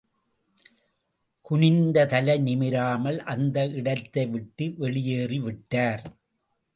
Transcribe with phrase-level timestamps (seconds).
[1.41, 6.03] குனிந்த தலை நிமிராமல் அந்த இடத்தை விட்டு வெளியேறிவிட்டார்.